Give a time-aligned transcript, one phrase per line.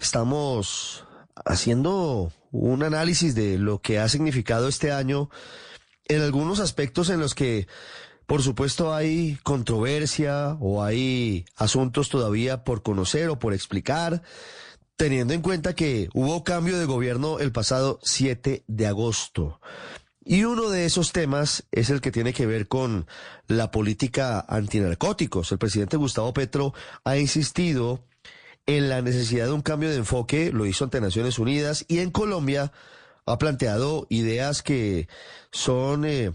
[0.00, 1.04] Estamos
[1.44, 5.30] haciendo un análisis de lo que ha significado este año
[6.06, 7.68] en algunos aspectos en los que,
[8.26, 14.22] por supuesto, hay controversia o hay asuntos todavía por conocer o por explicar,
[14.96, 19.60] teniendo en cuenta que hubo cambio de gobierno el pasado 7 de agosto.
[20.24, 23.06] Y uno de esos temas es el que tiene que ver con
[23.46, 25.52] la política antinarcóticos.
[25.52, 26.74] El presidente Gustavo Petro
[27.04, 28.02] ha insistido
[28.66, 32.10] en la necesidad de un cambio de enfoque, lo hizo ante Naciones Unidas y en
[32.10, 32.72] Colombia
[33.26, 35.08] ha planteado ideas que
[35.50, 36.32] son, eh,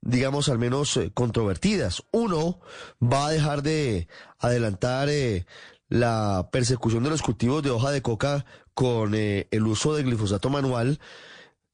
[0.00, 2.02] digamos, al menos eh, controvertidas.
[2.12, 2.60] Uno,
[3.02, 5.46] va a dejar de adelantar eh,
[5.88, 11.00] la persecución de los cultivos de hoja de coca con el uso de glifosato manual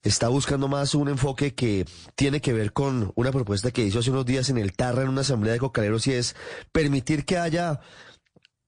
[0.07, 4.11] está buscando más un enfoque que tiene que ver con una propuesta que hizo hace
[4.11, 6.35] unos días en el Tarra en una asamblea de cocaleros y es
[6.71, 7.79] permitir que haya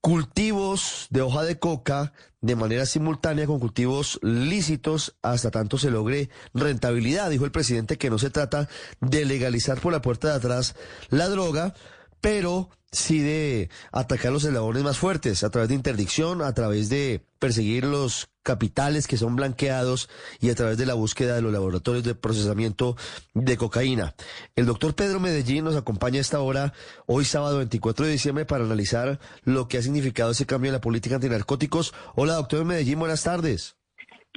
[0.02, 6.30] cultivos de hoja de coca de manera simultánea con cultivos lícitos hasta tanto se logre
[6.54, 7.30] rentabilidad.
[7.30, 8.70] Dijo el presidente que no se trata
[9.02, 10.76] de legalizar por la puerta de atrás
[11.10, 11.74] la droga,
[12.22, 17.22] pero sí de atacar los eslabones más fuertes a través de interdicción, a través de
[17.38, 20.10] perseguir los capitales que son blanqueados
[20.40, 22.96] y a través de la búsqueda de los laboratorios de procesamiento
[23.36, 24.16] de cocaína.
[24.56, 26.74] El doctor Pedro Medellín nos acompaña a esta hora,
[27.06, 30.82] hoy sábado 24 de diciembre, para analizar lo que ha significado ese cambio en la
[30.82, 31.94] política antinarcóticos.
[32.16, 33.78] Hola, doctor Medellín, buenas tardes.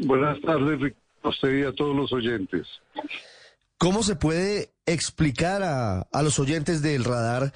[0.05, 2.66] Buenas tardes, a usted y a todos los oyentes.
[3.83, 7.52] ¿Cómo se puede explicar a, a los oyentes del radar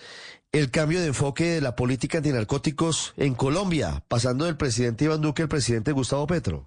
[0.50, 5.42] el cambio de enfoque de la política antinarcóticos en Colombia, pasando del presidente Iván Duque
[5.42, 6.66] al presidente Gustavo Petro?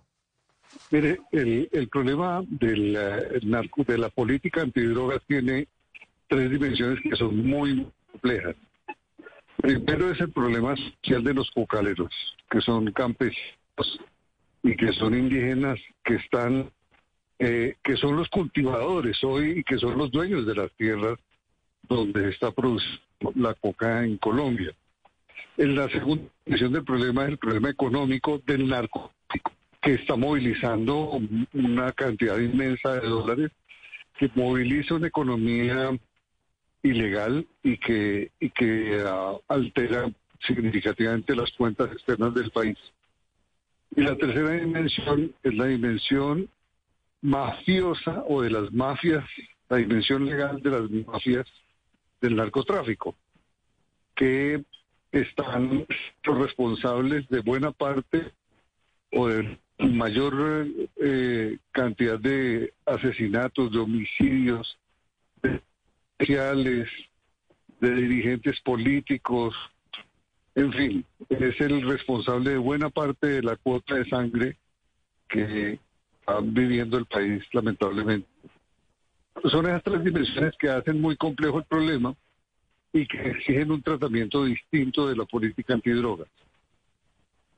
[0.91, 2.97] Mire, el, problema del
[3.43, 5.67] narco, de la política antidrogas tiene
[6.30, 8.55] tres dimensiones que son muy complejas.
[9.57, 12.13] Primero es el problema social de los cocaleros,
[12.49, 13.99] que son campesinos
[14.63, 16.71] y que son indígenas, que están,
[17.40, 21.18] eh, que son los cultivadores hoy y que son los dueños de las tierras
[21.83, 23.02] donde está produciendo
[23.36, 24.73] la coca en Colombia.
[25.58, 31.17] En la segunda dimensión del problema es el problema económico del narcótico, que está movilizando
[31.54, 33.52] una cantidad inmensa de dólares,
[34.17, 35.98] que moviliza una economía
[36.83, 40.11] ilegal y que, y que ah, altera
[40.45, 42.78] significativamente las cuentas externas del país.
[43.95, 46.49] Y la tercera dimensión es la dimensión
[47.21, 49.25] mafiosa o de las mafias,
[49.69, 51.47] la dimensión legal de las mafias
[52.21, 53.15] del narcotráfico,
[54.15, 54.63] que
[55.11, 55.85] están
[56.23, 58.31] responsables de buena parte
[59.11, 64.77] o de mayor eh, cantidad de asesinatos, de homicidios,
[66.19, 66.89] sociales,
[67.80, 69.55] de dirigentes políticos,
[70.55, 74.57] en fin, es el responsable de buena parte de la cuota de sangre
[75.30, 75.80] que
[76.42, 78.28] viviendo el país, lamentablemente
[79.48, 82.14] son esas tres dimensiones que hacen muy complejo el problema
[82.92, 86.28] y que exigen un tratamiento distinto de la política antidrogas.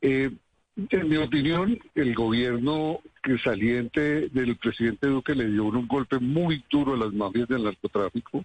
[0.02, 0.32] Eh,
[0.76, 6.64] en mi opinión, el gobierno que saliente del presidente Duque le dio un golpe muy
[6.70, 8.44] duro a las mafias del narcotráfico,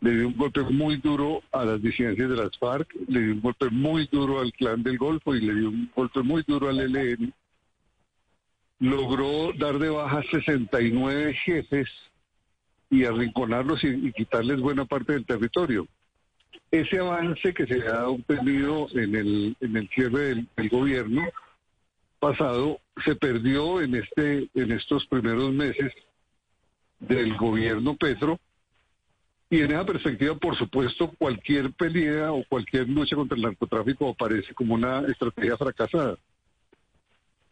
[0.00, 3.40] le dio un golpe muy duro a las disidencias de las FARC, le dio un
[3.40, 6.80] golpe muy duro al clan del Golfo y le dio un golpe muy duro al
[6.80, 7.32] ELN.
[8.82, 11.88] Logró dar de baja 69 jefes
[12.90, 15.86] y arrinconarlos y, quitarles buena parte del territorio.
[16.68, 21.22] Ese avance que se ha obtenido en el, en el cierre del, gobierno
[22.18, 25.92] pasado se perdió en, este, en estos primeros meses
[26.98, 28.40] del gobierno Petro.
[29.48, 34.52] Y en esa perspectiva, por supuesto, cualquier pelea o cualquier lucha contra el narcotráfico aparece
[34.54, 36.18] como una estrategia fracasada.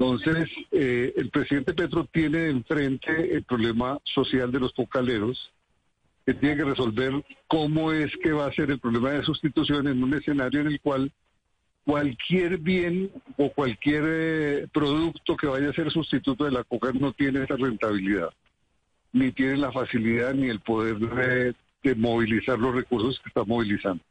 [0.00, 5.52] Entonces, eh, el presidente Petro tiene enfrente el problema social de los focaleros,
[6.24, 10.02] que tiene que resolver cómo es que va a ser el problema de sustitución en
[10.02, 11.12] un escenario en el cual
[11.84, 17.12] cualquier bien o cualquier eh, producto que vaya a ser sustituto de la coca no
[17.12, 18.30] tiene esa rentabilidad,
[19.12, 24.02] ni tiene la facilidad ni el poder de, de movilizar los recursos que está movilizando.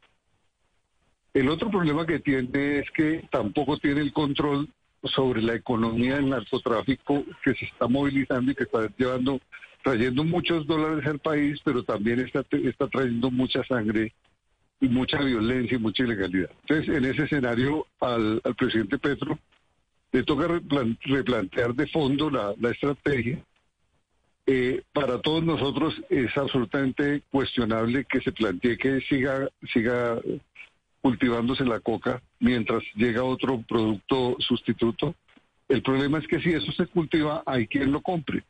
[1.33, 4.69] El otro problema que tiene es que tampoco tiene el control
[5.03, 9.39] sobre la economía del narcotráfico que se está movilizando y que está llevando,
[9.83, 14.13] trayendo muchos dólares al país, pero también está, está trayendo mucha sangre
[14.81, 16.49] y mucha violencia y mucha ilegalidad.
[16.61, 19.37] Entonces, en ese escenario, al, presidente Petro
[20.11, 23.43] le toca replantear de fondo la, estrategia.
[24.51, 30.19] Eh, para todos nosotros es absolutamente cuestionable que se plantee que siga, siga
[31.01, 35.15] cultivándose la coca mientras llega otro producto sustituto.
[35.67, 38.43] El problema es que si eso se cultiva, hay quien lo compre.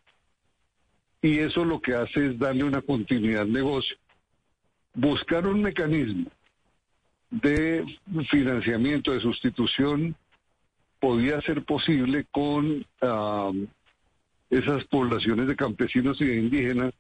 [1.22, 3.98] Y eso lo que hace es darle una continuidad al negocio.
[4.94, 6.30] Buscar un mecanismo
[7.30, 7.86] de
[8.30, 10.16] financiamiento, de sustitución,
[11.00, 13.52] podía ser posible con ah,
[14.50, 16.94] esas poblaciones de campesinos y de indígenas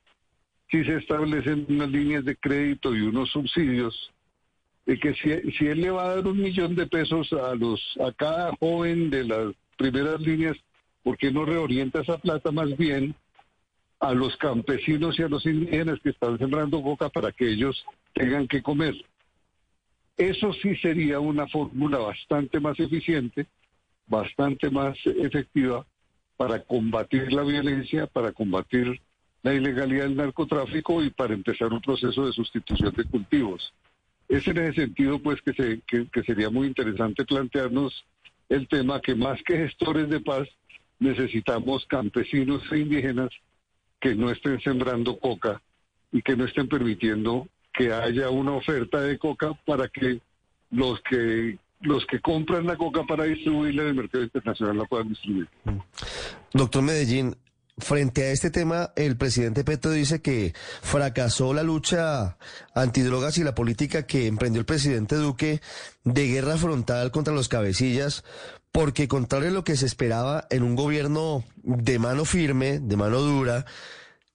[0.69, 4.12] si se establecen unas líneas de crédito y unos subsidios
[4.89, 7.80] de que si, si él le va a dar un millón de pesos a los
[8.03, 10.57] a cada joven de las primeras líneas,
[11.03, 13.13] ¿por qué no reorienta esa plata más bien
[14.00, 18.47] a los campesinos y a los indígenas que están sembrando coca para que ellos tengan
[18.47, 18.95] que comer?
[20.18, 23.45] Eso sí sería una fórmula bastante más eficiente,
[24.07, 25.86] bastante más efectiva
[26.36, 29.00] para combatir la violencia, para combatir
[29.44, 33.71] la ilegalidad del narcotráfico y para empezar un proceso de sustitución de cultivos.
[34.30, 38.06] Es en ese sentido, pues, que, se, sería muy interesante plantearnos
[38.48, 40.48] el tema que más que gestores de paz,
[41.00, 43.30] necesitamos campesinos e indígenas
[44.00, 45.62] que no estén sembrando coca
[46.12, 50.20] y que no estén permitiendo que haya una oferta de coca para que
[50.72, 55.10] los que los que compran la coca para distribuirla en el mercado internacional la puedan
[55.10, 55.48] distribuir.
[56.54, 57.36] Doctor Medellín,
[57.80, 62.38] Frente a este tema, el presidente Petro dice que fracasó la lucha
[62.74, 65.62] antidrogas y la política que emprendió el presidente Duque
[66.04, 68.24] de guerra frontal contra los cabecillas,
[68.72, 73.20] porque contrario a lo que se esperaba en un gobierno de mano firme, de mano
[73.20, 73.66] dura,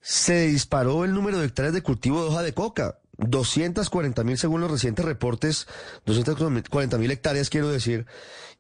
[0.01, 2.99] se disparó el número de hectáreas de cultivo de hoja de coca.
[3.19, 5.67] 240 mil según los recientes reportes,
[6.07, 8.07] 240 mil hectáreas quiero decir,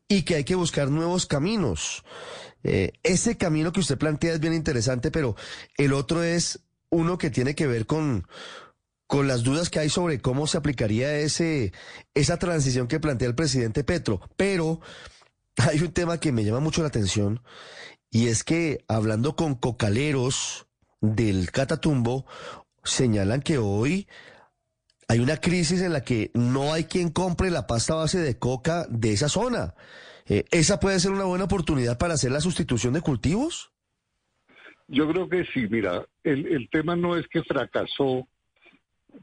[0.09, 2.05] y que hay que buscar nuevos caminos.
[2.65, 5.37] Eh, ese camino que usted plantea es bien interesante, pero
[5.77, 8.27] el otro es uno que tiene que ver con,
[9.07, 11.73] con las dudas que hay sobre cómo se aplicaría ese,
[12.15, 14.21] esa transición que plantea el presidente Petro.
[14.37, 14.81] Pero
[15.59, 17.43] hay un tema que me llama mucho la atención
[18.11, 20.67] y es que hablando con cocaleros
[21.01, 22.25] del Catatumbo,
[22.83, 24.09] señalan que hoy
[25.09, 28.87] hay una crisis en la que no hay quien compre la pasta base de coca
[28.89, 29.75] de esa zona.
[30.27, 33.73] Eh, ¿Esa puede ser una buena oportunidad para hacer la sustitución de cultivos?
[34.89, 38.27] Yo creo que sí, mira, el, el tema no es que fracasó,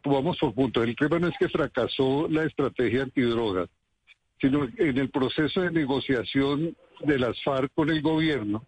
[0.03, 3.69] vamos por punto, el tema no es que fracasó la estrategia antidrogas,
[4.39, 8.65] sino en el proceso de negociación de las FARC con el gobierno,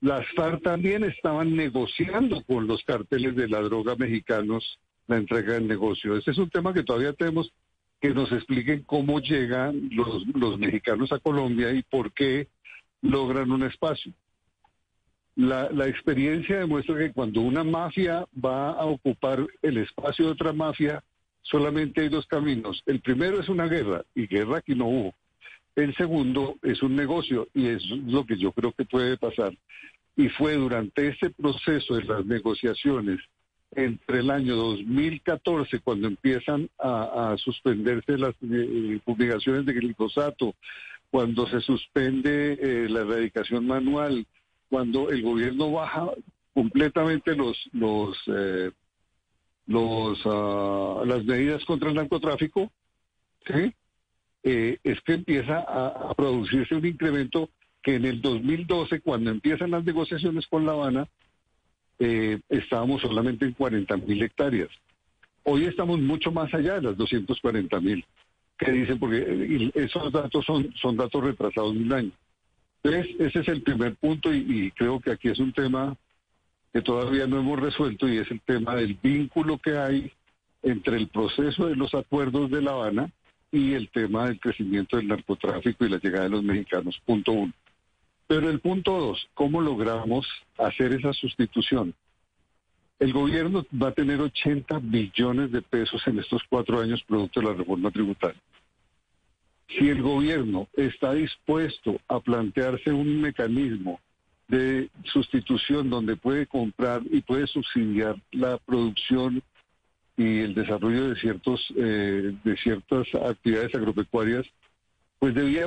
[0.00, 4.78] las FARC también estaban negociando con los carteles de la droga mexicanos
[5.08, 6.16] la entrega del negocio.
[6.16, 7.52] Ese es un tema que todavía tenemos
[8.00, 12.48] que nos expliquen cómo llegan los, mexicanos a Colombia y por qué
[13.02, 14.12] logran un espacio.
[15.34, 20.52] La, la, experiencia demuestra que cuando una mafia va a ocupar el espacio de otra
[20.52, 21.02] mafia,
[21.42, 22.82] solamente hay dos caminos.
[22.86, 25.14] El primero es una guerra, y guerra aquí no hubo.
[25.76, 29.56] El segundo es un negocio, y es lo que yo creo que puede pasar.
[30.16, 33.20] Y fue durante ese proceso de las negociaciones
[33.72, 40.54] entre el año 2014, cuando empiezan a, suspenderse las eh, publicaciones de glifosato,
[41.10, 44.26] cuando se suspende eh, la erradicación manual,
[44.68, 46.10] cuando el gobierno baja
[46.54, 48.70] completamente los los eh,
[50.24, 52.70] ah, las medidas contra el narcotráfico,
[54.42, 57.50] es que empieza a, a producirse un incremento
[57.82, 61.08] que en el 2012, cuando empiezan las negociaciones con La Habana,
[61.98, 64.70] eh, estábamos solamente en 40 mil hectáreas.
[65.42, 68.04] Hoy estamos mucho más allá de las 240 mil
[68.58, 72.10] que dicen, porque eh, esos datos son, son datos retrasados de un año.
[72.82, 75.96] Entonces, ese es el primer punto y, creo que aquí es un tema
[76.72, 80.12] que todavía no hemos resuelto y es el tema del vínculo que hay
[80.62, 83.10] entre el proceso de los acuerdos de La Habana
[83.50, 87.00] y el tema del crecimiento del narcotráfico y la llegada de los mexicanos.
[87.04, 87.52] Punto uno.
[88.28, 90.26] Pero el punto dos, ¿cómo logramos
[90.58, 91.94] hacer esa sustitución?
[92.98, 97.46] El gobierno va a tener 80 billones de pesos en estos cuatro años producto de
[97.46, 98.40] la reforma tributaria.
[99.68, 103.98] Si el gobierno está dispuesto a plantearse un mecanismo
[104.46, 109.42] de sustitución donde puede comprar y puede subsidiar la producción
[110.18, 114.46] y el desarrollo de ciertos eh, de ciertas actividades agropecuarias
[115.18, 115.64] pues debía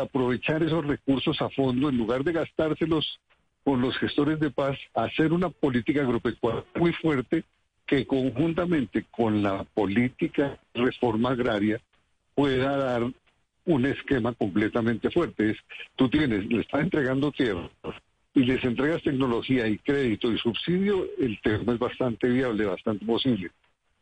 [0.00, 3.18] aprovechar esos recursos a fondo en lugar de gastárselos
[3.64, 7.44] con los gestores de paz, hacer una política agropecuaria muy fuerte
[7.86, 11.80] que conjuntamente con la política reforma agraria
[12.34, 13.02] pueda dar
[13.64, 15.50] un esquema completamente fuerte.
[15.50, 15.58] Es,
[15.96, 17.68] tú tienes, le estás entregando tierra
[18.34, 23.50] y les entregas tecnología y crédito y subsidio, el tema es bastante viable, bastante posible.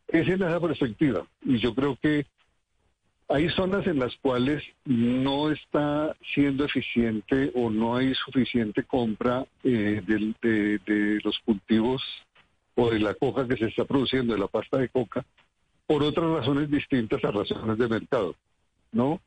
[0.09, 1.26] Esa es la perspectiva.
[1.45, 2.26] Y yo creo que
[3.28, 10.00] hay zonas en las cuales no está siendo eficiente o no hay suficiente compra eh,
[10.06, 12.02] de, los cultivos
[12.76, 15.25] o de la coca que se está produciendo, de la pasta de coca,
[15.87, 18.35] por otras razones distintas a razones de mercado,
[18.92, 19.21] ¿no?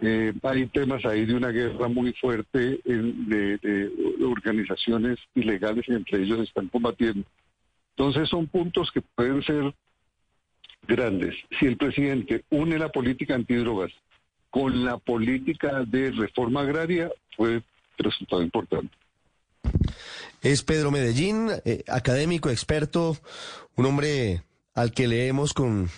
[0.00, 6.22] Eh, hay temas ahí de una guerra muy fuerte de, de organizaciones ilegales y entre
[6.22, 7.24] ellos están combatiendo.
[7.96, 9.74] Entonces son puntos que pueden ser
[10.86, 11.34] grandes.
[11.58, 13.92] Si el presidente une la política antidrogas
[14.50, 17.62] con la política de reforma agraria, fue
[17.98, 18.96] resultado importante.
[20.42, 23.16] Es Pedro Medellín, eh, académico, experto,
[23.76, 24.42] un hombre
[24.74, 25.90] al que leemos con,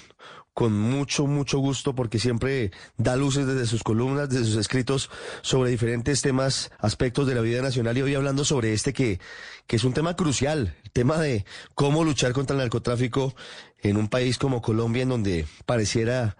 [0.55, 5.11] con mucho, mucho gusto porque siempre da luces desde sus columnas, desde sus escritos
[5.43, 9.21] sobre diferentes temas, aspectos de la vida nacional y hoy hablando sobre este que,
[9.67, 13.35] que es un tema crucial, el tema de cómo luchar contra el narcotráfico
[13.79, 16.37] en un país como Colombia en donde pareciera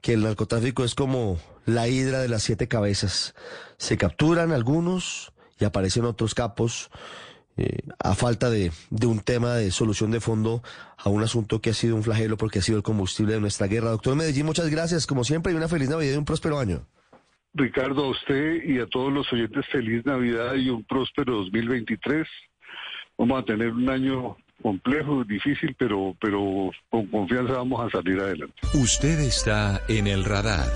[0.00, 3.34] que el narcotráfico es como la hidra de las siete cabezas.
[3.78, 6.90] Se capturan algunos y aparecen otros capos
[7.56, 10.62] eh, a falta de, de, un tema de solución de fondo
[10.98, 13.66] a un asunto que ha sido un flagelo porque ha sido el combustible de nuestra
[13.66, 13.90] guerra.
[13.90, 16.86] Doctor Medellín, muchas gracias, como siempre, y una feliz Navidad y un próspero año.
[17.54, 22.26] Ricardo, a usted y a todos los oyentes, feliz Navidad y un próspero 2023.
[23.16, 28.54] Vamos a tener un año complejo, difícil, pero, pero con confianza vamos a salir adelante.
[28.74, 30.66] Usted está en el radar.